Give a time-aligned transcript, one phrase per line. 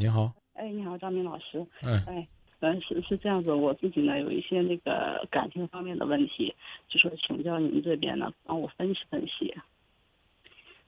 [0.00, 1.58] 你好，哎，你好，张明老师。
[1.82, 2.26] 嗯哎，
[2.60, 6.54] 嗯，是是这样子，我自己呢有一些那个感情方面的问题，
[6.88, 9.54] 就说请教您这边呢帮我分析分析。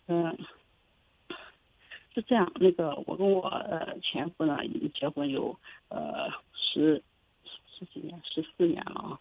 [0.06, 0.34] 嗯，
[2.14, 5.54] 是这样，那个我跟我呃前夫呢已经结婚有
[5.90, 7.02] 呃十
[7.68, 9.20] 十几年，十四年了啊。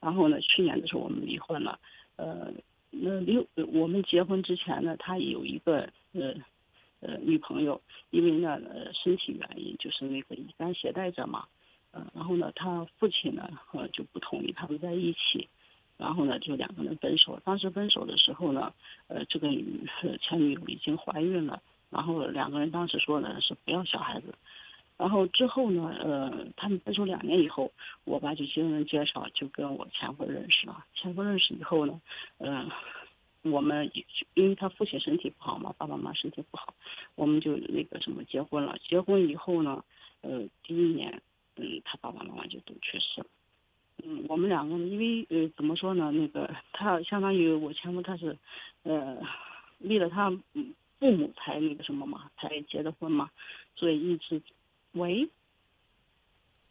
[0.00, 1.80] 然后呢，去年的时候我们离婚了。
[2.16, 2.52] 呃，
[2.90, 3.38] 那离
[3.72, 6.34] 我们结婚之前呢，他有一个呃呃
[7.30, 11.46] 女朋友，因为呢呃身体原因，就是那个乙肝携带者嘛。
[11.92, 15.48] 呃，然后呢，他父亲呢呃就不同意他们在一起，
[15.96, 17.40] 然后呢就两个人分手。
[17.44, 18.72] 当时分手的时候呢，
[19.08, 19.48] 呃这个
[20.20, 24.34] 前女友已经怀孕了，然后两个人当时说呢是不要小孩子。
[24.96, 27.72] 然后之后呢，呃，他们分手两年以后，
[28.04, 30.84] 我爸就经人介绍，就跟我前夫认识了。
[30.94, 31.98] 前夫认识以后呢，
[32.36, 32.68] 嗯、
[33.42, 36.74] 我们也因为他父亲身体不好嘛，爸爸妈妈身体不好，
[37.14, 38.76] 我们就那个什么结婚了。
[38.86, 39.84] 结婚以后呢，
[40.20, 41.22] 呃，第一年，
[41.56, 43.26] 嗯，他爸爸妈妈就都去世了。
[44.02, 48.36] 嗯，我们两个人因为呃怎么说呢，那个他相当于我前夫他是，
[48.82, 49.20] 呃，
[49.80, 53.30] 为了他嗯父母才那个什么嘛，才结的婚嘛，
[53.74, 54.40] 所以一直，
[54.92, 55.28] 喂，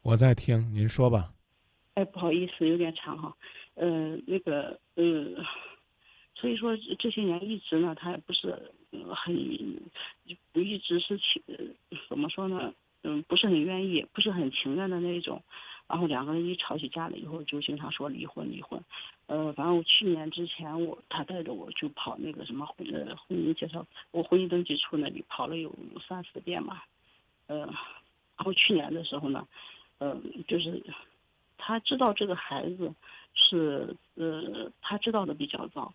[0.01, 1.33] 我在听，您说吧。
[1.95, 3.35] 哎，不好意思，有点长哈，
[3.75, 5.03] 呃，那个呃，
[6.39, 8.71] 所以说这些年一直呢，他也不是
[9.13, 9.35] 很，
[10.53, 11.43] 就一直是情，
[12.07, 12.73] 怎么说呢，
[13.03, 15.41] 嗯，不是很愿意，不是很情愿的那种，
[15.87, 18.81] 然后两个人一吵起架来以后，就经常说离婚离婚，
[19.27, 25.75] 呃，反正我去年之前我他带着我就跑那个什么婚呃婚姻介绍，我婚姻登记处那里跑了有
[26.07, 26.81] 三四遍嘛，
[27.47, 27.59] 呃，
[28.37, 29.47] 然后去年的时候呢，
[29.97, 30.17] 呃，
[30.47, 30.81] 就是。
[31.61, 32.91] 他知道这个孩子
[33.33, 35.93] 是呃，他知道的比较早，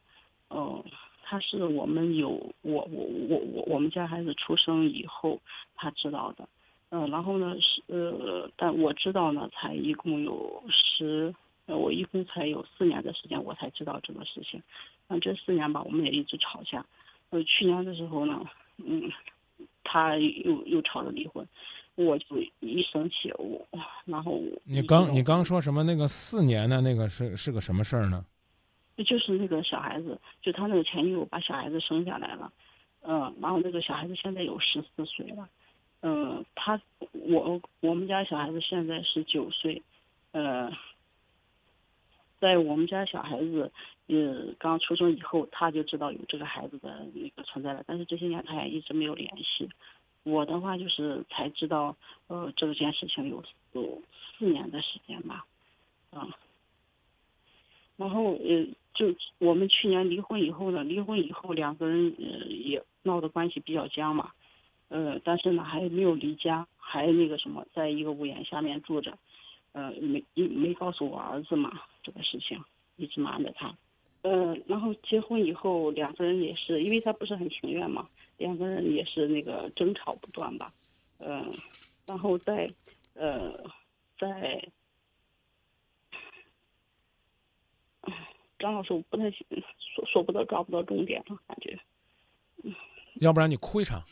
[0.55, 0.85] 嗯、
[1.23, 2.29] 他是我们有
[2.63, 5.41] 我我我我我们家孩子出生以后
[5.75, 6.49] 他知道的，
[6.91, 11.35] 嗯、然后呢是呃，但我知道呢才一共有十，
[11.67, 14.63] 呃，我一共才有四年的时间我才知道这个事情，
[15.09, 16.85] 嗯，这四年吧我们也一直吵架，
[17.31, 18.41] 呃，去年的时候呢，
[18.79, 19.11] 嗯，
[19.83, 21.47] 他又又吵着离婚。
[21.97, 23.65] 我就一生气，我
[24.05, 25.85] 然后你刚你刚说什么？
[25.85, 28.25] 那个四年的那个是是个什么事儿呢？
[29.03, 32.53] 就是那个小孩子，就他那个前女友把小孩子生下来了，
[33.03, 35.49] 嗯，然后那个小孩子现在有十四岁了，
[36.03, 36.81] 嗯，他
[37.13, 39.83] 我我们家小孩子现在是九岁，
[40.33, 40.71] 呃，
[42.39, 43.73] 在我们家小孩子
[44.07, 49.69] 呃刚出生以后，他就知道有这个孩子的那个存在了，但是这些年他也一直没有联系。
[50.23, 51.95] 我的话就是才知道，
[52.29, 54.01] 呃，这件事情有有
[54.39, 55.45] 四年的时间吧，
[56.13, 56.33] 嗯，
[57.97, 64.31] 然后呃，就我们去年离婚以后呢，离婚以后两个人呃也闹得关系比较僵嘛，
[64.89, 69.19] 呃，但是呢还没有离家，还那个什么，在一个屋檐下面住着，
[69.73, 72.59] 呃，没没告诉我儿子嘛这个事情，
[72.97, 73.75] 一直瞒着他。
[74.23, 80.73] 呃，然后结婚以后，两个人也是，因为他不是很情愿嘛，两个人也是那个争吵不断吧，
[81.19, 81.53] 嗯、
[82.07, 82.67] 然后在，
[83.13, 83.53] 呃，
[84.19, 84.67] 在，
[88.65, 89.47] 张老师，我不太行
[89.79, 91.79] 说说不到抓不到重点了，感觉，
[93.17, 94.03] 要不然你哭一场，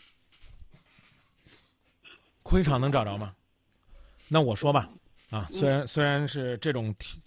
[2.43, 3.35] 哭一场能找着吗？
[4.29, 4.91] 那我说吧，
[5.31, 7.19] 啊，虽然虽然是这种听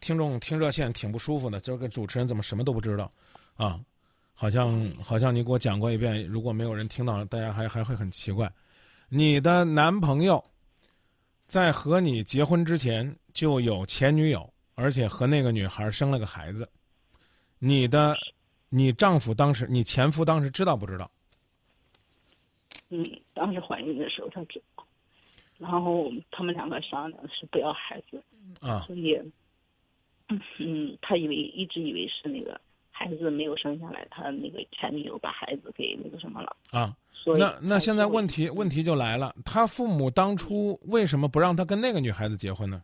[0.00, 3.12] 听众听热线挺不舒服的，这个主持人怎么什么都不知道，
[3.54, 3.78] 啊，
[4.34, 8.52] 好像好像你给我讲过一遍，如果没有人听到，大家还还会很奇怪。
[9.08, 10.44] 你的男朋友
[11.46, 16.68] 在和你结婚之前就有前女友，而且和那个女孩生了个孩子。
[17.58, 18.16] 你的，
[18.68, 21.08] 你丈夫当时，你前夫当时知道不知道？
[22.90, 24.84] 嗯，当时怀孕的时候他知道，
[25.58, 28.22] 然后他们两个商量是不要孩子，
[28.60, 29.16] 啊，所以，
[30.58, 32.60] 嗯，他以为一直以为是那个
[32.90, 38.46] 孩子没有生下来，他那个前女友把孩子给那个什么了，啊，所以那那现在问题。
[38.46, 42.82] 题问题就来了，他父母当初为什么不让他跟那个女孩子结婚呢？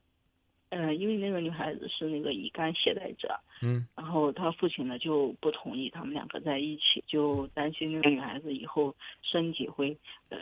[0.71, 3.87] 呃，因为那个女孩子是那个乙肝携带者，嗯。
[3.97, 9.97] 然后他父亲呢就不同意他们两个在一起，就担心那个女孩子以后身体会
[10.29, 10.39] 呃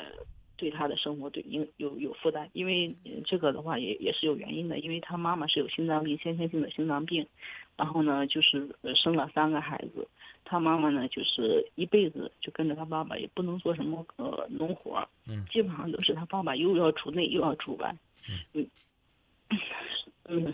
[0.56, 7.26] 对她的生活对应有有负担，因为呃这个的话也也是有原因的，因为她妈妈是有心脏病，先天性的心脏病，
[7.76, 10.08] 然后呢就是呃生了三个孩子，
[10.44, 15.44] 她妈妈呢就是一辈子就跟着她爸爸，也不能做什么呃农活儿，嗯。
[15.52, 17.94] 基本上都是她爸爸又要出内又要出外，
[18.55, 18.67] 嗯。
[19.49, 19.58] 嗯，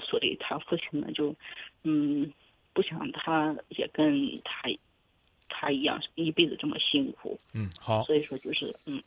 [0.01, 1.35] 所以他父亲呢就，
[1.83, 2.33] 嗯，
[2.73, 4.69] 不想他也跟他，
[5.49, 9.03] 他一样一辈子这么辛苦，嗯，好，所以说就是嗯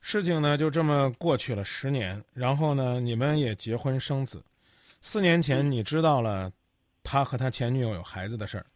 [0.00, 4.42] 事情呢就这么过去了十年，然后呢你们也结婚生子。
[5.00, 6.50] 四年前你知道了
[7.02, 8.66] 他和他前女友有孩子的事儿，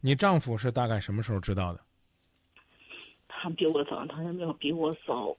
[0.00, 1.80] 你丈夫是大概什么时候知道的？
[3.28, 5.36] 他比我早，他没有比我早，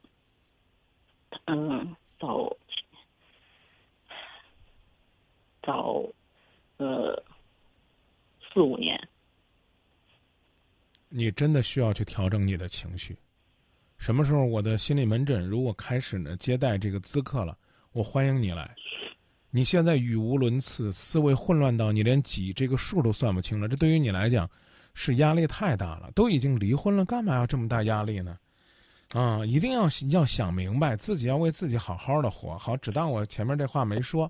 [1.46, 2.54] 嗯，早
[5.66, 6.04] 早
[6.78, 7.16] 呃
[8.54, 9.00] 四五年。
[11.16, 13.16] 你真的需要去调整你的情绪。
[13.98, 17.58] 什么时候我的心理门诊如果开始呢接待这个咨客了，
[17.92, 18.70] 我欢迎你来。
[19.52, 24.50] 你现在语无伦次，思维混乱到你连几这个数都算不清了，这对于你来讲
[24.96, 26.12] 是压力太大了。
[26.16, 28.36] 都已经离婚了，干嘛要这么大压力呢？
[29.14, 32.58] 啊，一定要要想明白，自己要为自己好好的活。
[32.58, 34.30] 好，只当我前面这话没说，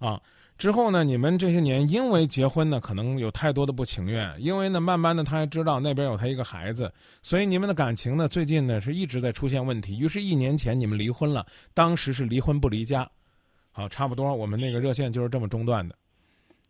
[0.00, 0.20] 啊。
[0.56, 6.92] 之后呢，你们这些年因为结婚呢，可能有太多的不情愿，因为呢，慢慢的他还知道那边有他一个孩子，
[7.22, 9.98] 所以你们的感情呢，最近呢是一直在出现问题。
[9.98, 13.10] 于是，一年前你们离婚了，当时是离婚不离家，
[13.72, 15.96] 好，差不多我们那个热线就是这么中断的，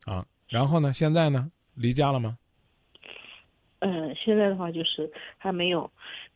[0.06, 2.38] 啊，然后呢，现在呢，离家了吗？
[3.80, 5.88] 嗯，现在的话就是还没有，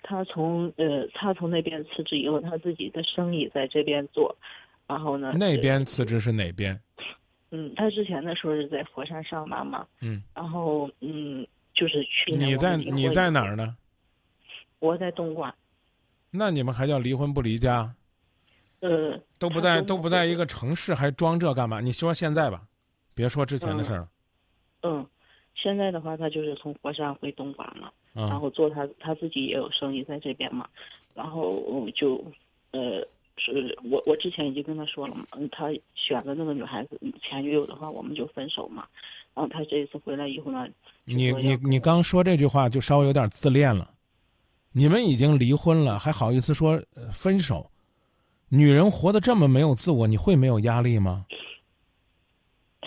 [0.03, 4.37] 他从呃，他从那边辞职以后，他自己的生意在这边做，
[4.87, 6.79] 然后呢，那边辞职是哪边？
[7.51, 13.77] 嗯，他之前的时候是在佛山上班嘛，嗯，然后嗯，就是去年你在你在哪儿呢？
[14.81, 15.55] 我在东莞。
[16.31, 17.95] 那你们还叫离婚不离家？
[18.81, 21.81] 呃，都不在都不在一个城市，还装这干嘛？
[21.81, 22.63] 你说现在吧，
[23.15, 24.09] 别说之前的事了。
[24.83, 25.07] 嗯，
[25.55, 30.69] 现在的话，他就是从佛山回东莞了，然后做他他自己也有生意在这边嘛，
[31.15, 32.23] 然后就
[32.73, 33.07] 呃。
[33.39, 38.87] 是我，我之前已经跟他说了嘛，嗯，他选的那个女孩子前女友的话，我们就分手嘛。
[39.35, 40.67] 然后他这一次回来以后呢，
[41.05, 43.91] 你你你刚说这句话就稍微有点自恋了。
[44.73, 46.83] 你们已经离婚了，还好意思说
[47.13, 47.71] 分手？
[48.49, 51.27] 女人活得这么没有自我，你会没有压力吗？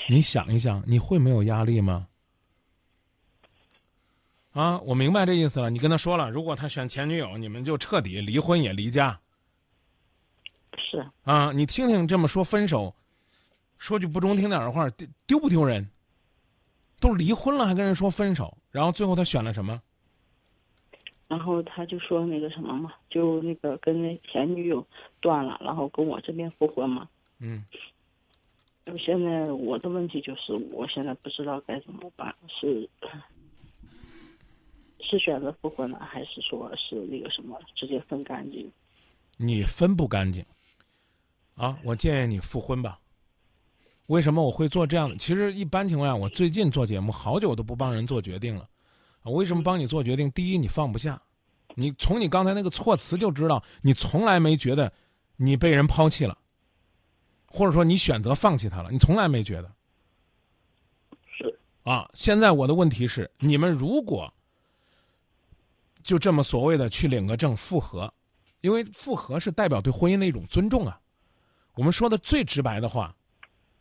[0.09, 2.07] 你想一想，你会没有压力吗？
[4.53, 5.69] 啊，我明白这意思了。
[5.69, 9.19] 你跟他说了，如果他选前女友，你们就彻底离婚也离家。
[10.77, 12.94] 是啊，你听听这么说分手，
[13.77, 15.89] 说句不中听点的话，丢丢不丢人？
[17.00, 19.81] 都离婚了还跟人说分手，然后最后他选了什么？
[21.27, 24.85] 然后他就说那个什么嘛，就那个跟那前女友
[25.19, 27.07] 断了，然后跟我这边复婚嘛。
[27.39, 27.63] 嗯。
[29.00, 32.89] 现在我的问题就是，我现在不知道该怎么办，是
[35.00, 38.69] 是选择复婚呢，还是说是那个什么直接分干净？
[39.38, 40.45] 你分不干净。
[41.62, 43.00] 啊，我建议你复婚吧。
[44.08, 45.16] 为什么我会做这样的？
[45.16, 48.68] 其实一般情况下，我最近做节目好久都不帮人做决定了。
[49.22, 50.31] 啊，为什么帮你做决定？
[50.31, 51.22] 第一，你放不下，
[51.75, 54.92] 你从你刚才那个措辞就知道，你从来没觉得
[55.36, 56.36] 你被人抛弃了，
[57.46, 59.72] 或者说你选择放弃他了，你从来没觉得。
[61.38, 61.60] 是。
[61.84, 64.34] 啊，现在我的问题是，你们如果
[66.02, 68.12] 就这么所谓的去领个证复合，
[68.62, 71.00] 因为复合是代表对婚姻的一种尊重啊。
[71.75, 73.15] 我们说的最直白的话，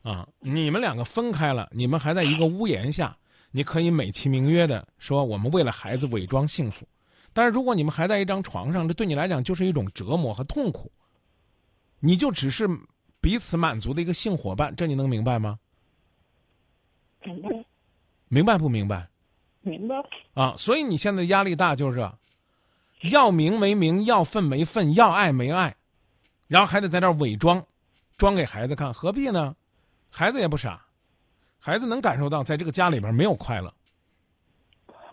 [0.03, 3.17] 啊，你们两个分开了，你们还在一个屋檐下，
[3.51, 6.87] 你可以美其名曰的说我们为了孩子伪装幸福，
[7.33, 10.91] 但是如果你们还在一张床上，这对你来讲就是一种折磨和痛苦。
[11.99, 12.67] 你就只是
[13.21, 15.59] 彼此满足的一个性伙伴，这你能明白吗？
[17.23, 17.49] 明白。
[18.29, 19.09] 明白不明白？
[19.61, 19.97] 明白。
[20.33, 22.11] 啊，所以你现在压力大就是，
[23.11, 25.77] 要名没名，要份没份，要爱没爱，
[26.47, 27.63] 然后还得在这儿伪装。
[28.21, 29.57] 装给孩子看，何必呢？
[30.11, 30.85] 孩子也不傻，
[31.59, 33.73] 孩子能感受到在这个家里边没有快乐。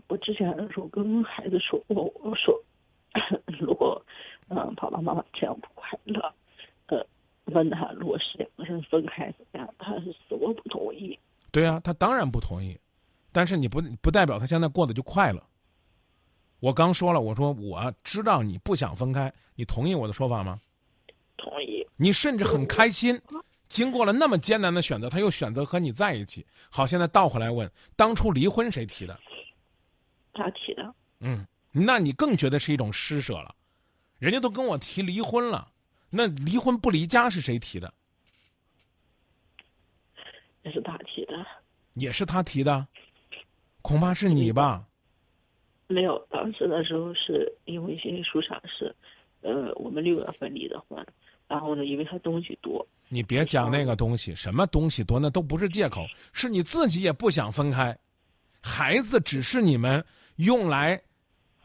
[0.10, 2.62] 我之前的时候跟孩子说过，我说，
[3.62, 4.06] 如果
[4.50, 6.34] 嗯爸爸妈妈这样不快乐，
[6.88, 7.08] 呃，
[7.46, 11.18] 问他如果是两个人分开怎么样，他是死活不同意。
[11.50, 12.78] 对啊，他当然不同意，
[13.32, 15.42] 但是你不不代表他现在过得就快乐。
[16.60, 20.60] 我刚说了，我说我知道你不想分开，你同意我的说法吗？
[21.38, 21.67] 同意。
[21.98, 23.20] 你甚至很开心，
[23.68, 26.46] 经过了那么艰难的选择，他又选择和你在一起。
[26.70, 29.20] 好，现在倒回来问，当初离婚谁提的？
[30.34, 30.94] 他提的。
[31.20, 33.56] 嗯，那你更觉得是一种施舍了。
[34.20, 35.72] 人家都跟我提离婚了，
[36.10, 37.94] 那离婚不离家是谁提的？
[40.64, 41.46] 也是他提的。
[41.96, 42.88] 也是他提的，
[43.82, 44.86] 恐怕是你吧？
[45.88, 48.96] 没有，当时的时候是因为心理书上是，
[49.42, 51.04] 呃，我们六月份离的婚。
[51.48, 51.86] 然后呢？
[51.86, 57.98] 因为他东西多，你别讲那个东西，什么东西多，那都不是借口，是你自己也不想分开，
[58.62, 60.04] 孩子只是你们
[60.36, 61.02] 用来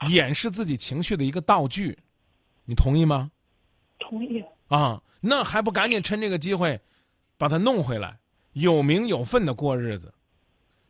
[0.08, 1.98] 掩饰自己情绪的一个道具，
[2.64, 3.30] 你同意吗？
[3.98, 4.44] 同同意。
[4.68, 6.78] 啊，那还不赶紧趁这个机会，
[7.38, 8.18] 把他弄回来，
[8.52, 10.12] 有名有份的过日子。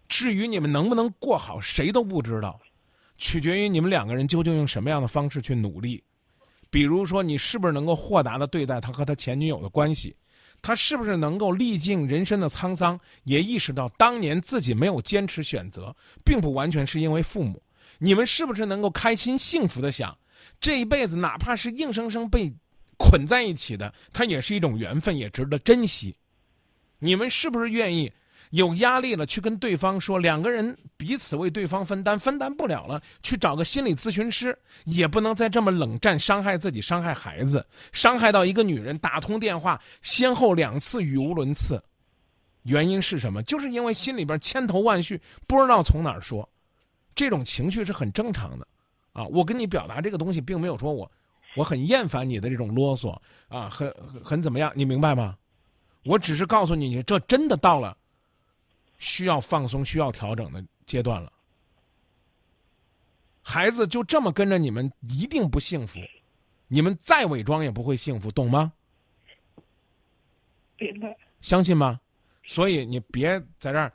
[0.09, 2.61] 至于你们能不能过好，谁都不知道，
[3.17, 6.03] 取决于你们两个人究竟用什么样的方式去努力。
[6.73, 10.17] 比如说，你是不是能够豁达的对待他和他前女友的关系？
[10.63, 17.63] 他是不是能够历尽人生的沧桑，也意识到当年自己没有坚持选择，并不完全是因为父母？
[17.99, 20.17] 你们是不是能够开心幸福的想，
[20.59, 22.51] 这一辈子哪怕是硬生生被
[22.97, 26.17] 捆在一起的，它也是一种缘分，也值得珍惜？
[26.99, 28.11] 你们是不是愿意
[28.53, 41.83] 有压力了去跟对方说，两个人彼此为对方分担，分担不了了，去找个心理咨询师，也不能再这么冷战，伤害自己，伤害孩子，伤害到一个女人打通电话，先后两次语无伦次，
[42.65, 43.43] 原因是什么？
[43.43, 46.47] 就是因为心里边千头万绪，不知道从哪儿说，
[47.15, 48.67] 这种情绪是很正常的，
[49.15, 51.11] 啊，我跟你表达这个东西，并没有说我
[51.57, 53.19] 我很厌烦你的这种啰嗦。
[53.49, 55.37] 啊，很很很怎么样，你明白吗？
[56.05, 57.97] 我只是告诉你，你这真的到了
[59.03, 61.33] 需要放松、需要调整的阶段了。
[63.43, 65.99] 孩子就这么跟着你们，一定不幸福。
[66.69, 68.73] 你们再伪装也不会幸福，懂吗？
[70.79, 71.17] 明白。
[71.41, 72.01] 相信吗？
[72.45, 73.93] 所以你别在这儿，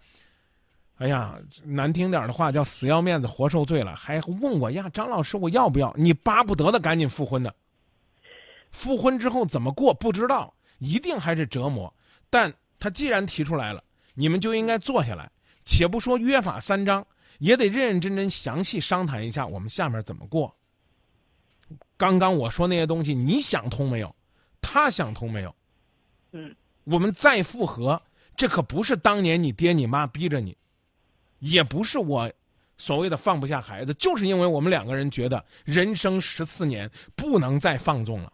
[0.97, 5.93] 哎呀，难听点的话叫死要面子活受罪了，还问我呀，张老师我要不要？
[5.95, 7.49] 你巴不得的赶紧复婚呢。
[8.71, 11.93] 复婚之后怎么过不知道，一定还是折磨。
[12.29, 13.81] 但他既然提出来了，
[14.19, 15.29] 你们就应该坐下来，
[15.63, 17.05] 且不说约法三章，
[17.37, 20.55] 也得认认真真详细商谈一下我们下面怎么过。
[21.95, 24.15] 刚刚我说那些东西，你想通没有？
[24.59, 25.55] 他想通没有？
[26.31, 28.01] 嗯，我们再复合，
[28.35, 30.57] 这可不是当年你爹你妈逼着你，
[31.37, 32.31] 也不是我
[32.79, 38.33] 所谓的放不下孩子，就是因为我们两个人觉得人生十四年不能再放纵了。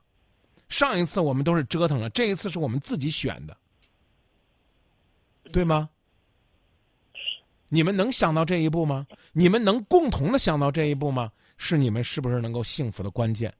[0.69, 3.55] 上一次我们都是折腾了，这一次是我们自己选的，
[5.53, 5.87] 对吗？
[7.69, 9.05] 你们能想到这一步吗？
[9.31, 11.31] 你们能共同的想到这一步吗？
[11.57, 13.53] 是你们是不是能够幸福的关键？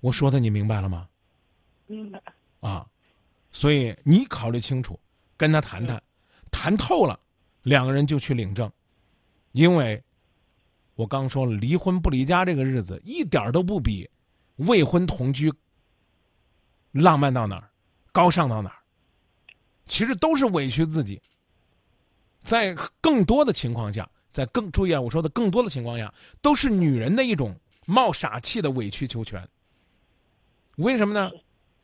[0.00, 1.08] 我说的你明白了吗？
[1.86, 2.22] 明白。
[2.60, 2.86] 啊，
[3.50, 5.00] 所以你考虑清楚，
[5.38, 6.02] 跟他谈谈，
[6.50, 7.18] 谈透了，
[7.62, 8.70] 两个人就去领证，
[9.52, 10.02] 因为，
[10.96, 14.08] 我刚说了，离婚不离家这个日子一点儿都不比
[14.56, 15.52] 未婚同居
[16.92, 17.70] 浪漫到哪儿，
[18.12, 18.76] 高尚到哪儿，
[19.86, 21.20] 其实都是委屈自己。
[22.42, 29.46] 在更多的情况下，在更注意啊，我说的更多的情况下，都是女人的一种冒傻气的委曲求全。
[30.76, 31.30] 为什么呢？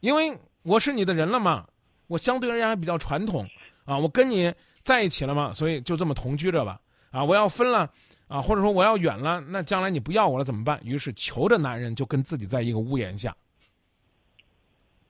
[0.00, 1.66] 因为我是你的人了嘛，
[2.06, 3.48] 我相对而言还比较传统
[3.84, 6.80] 啊，我跟你在一起了嘛，所以就这么同居着吧。
[7.10, 7.90] 啊，我要分了
[8.28, 10.80] 啊，或者说我要远了，那将来你不要我了怎么办？
[10.84, 13.34] 于是求着男人就跟自己在一个屋檐下。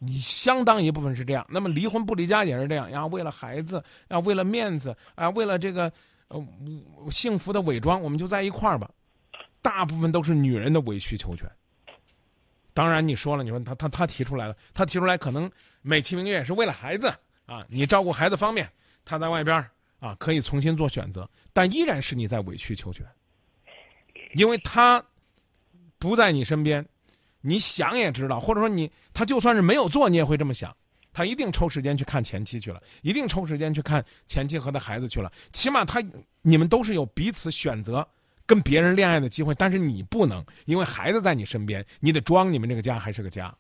[0.05, 3.07] 你相当一部分是这样，那么离婚不离家也是这样呀。
[3.07, 5.93] 为了孩子，啊，为了面子，啊，为了这个，
[6.27, 6.45] 呃，
[7.09, 8.91] 幸福的伪装，我们就在一块儿吧。
[9.61, 11.49] 大部分都是女人的委曲求全。
[12.75, 15.49] 当然你说了，你说他他他提出来了，他提出来可能
[15.83, 17.07] 美其名曰是为了孩子
[17.47, 18.69] 啊，你照顾孩子方面，
[19.05, 19.65] 他在外边
[20.01, 23.07] 啊可以重新做选择，但依然是你在委曲求全，
[24.35, 25.01] 因为他
[25.99, 26.85] 不在你身边。
[27.43, 30.75] 你想也知道，或者说你他就算是没有做，你也会这么想，
[31.13, 35.31] 他一定抽时间去看前妻去了，一定抽时间去看前妻和他孩子去了。
[35.53, 36.03] 起码他
[36.41, 38.07] 你们都是有彼此选择
[38.47, 43.55] 跟别人恋爱的机会，但是你不能，因为孩子在你身边，你得装你们这个家还是个家。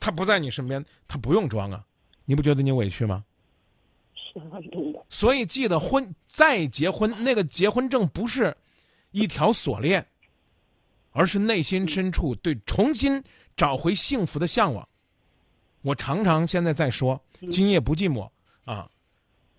[0.00, 1.84] 他不在你身边，他不用装啊，
[2.24, 3.24] 你不觉得你委屈吗？
[4.14, 5.04] 是很痛的。
[5.10, 8.56] 所以记得婚再结婚，那个结婚证不是
[9.10, 10.06] 一条锁链。
[11.18, 13.20] 而是内心深处对重新
[13.56, 14.88] 找回幸福的向往。
[15.82, 17.20] 我常常现在在说
[17.50, 18.30] “今夜不寂寞”
[18.64, 18.88] 啊，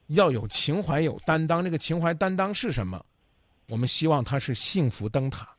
[0.07, 1.61] 要有情怀，有担当。
[1.61, 3.05] 这个情怀担当是什么？
[3.67, 5.49] 我们希望它是幸福灯塔，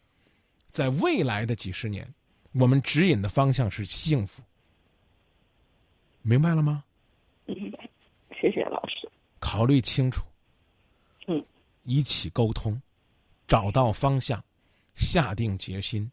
[0.71, 2.11] 在未来的几十年，
[2.53, 4.43] 我们指引的方向是幸福。
[6.23, 6.83] 明白了吗？
[7.45, 7.91] 明白，
[8.41, 9.07] 谢谢老师。
[9.39, 10.25] 考虑清楚，
[11.27, 11.45] 嗯，
[11.83, 12.81] 一起沟通，
[13.47, 14.43] 找到方向。
[15.01, 16.11] 下定决心，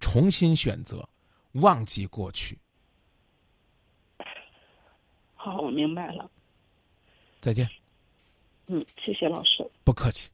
[0.00, 1.06] 重新选择，
[1.52, 2.58] 忘记过去。
[5.34, 6.30] 好，我明白了。
[7.40, 7.68] 再见。
[8.66, 9.68] 嗯，谢谢老师。
[9.84, 10.30] 不客气。